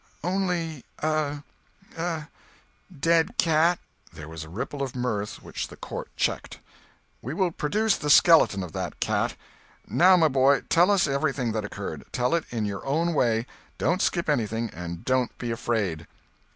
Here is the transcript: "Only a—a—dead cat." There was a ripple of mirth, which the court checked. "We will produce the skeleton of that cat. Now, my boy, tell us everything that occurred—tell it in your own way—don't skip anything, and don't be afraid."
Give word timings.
"Only 0.23 0.83
a—a—dead 0.97 3.37
cat." 3.37 3.79
There 4.11 4.27
was 4.27 4.43
a 4.43 4.49
ripple 4.49 4.81
of 4.81 4.95
mirth, 4.95 5.43
which 5.43 5.67
the 5.67 5.75
court 5.75 6.09
checked. 6.15 6.57
"We 7.21 7.35
will 7.35 7.51
produce 7.51 7.97
the 7.97 8.09
skeleton 8.09 8.63
of 8.63 8.71
that 8.73 8.99
cat. 8.99 9.35
Now, 9.87 10.17
my 10.17 10.27
boy, 10.27 10.61
tell 10.69 10.89
us 10.89 11.05
everything 11.05 11.51
that 11.51 11.65
occurred—tell 11.65 12.33
it 12.33 12.45
in 12.49 12.65
your 12.65 12.83
own 12.83 13.13
way—don't 13.13 14.01
skip 14.01 14.27
anything, 14.27 14.71
and 14.73 15.05
don't 15.05 15.37
be 15.37 15.51
afraid." 15.51 16.07